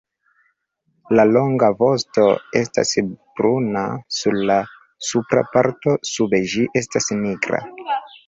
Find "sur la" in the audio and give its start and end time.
4.19-4.57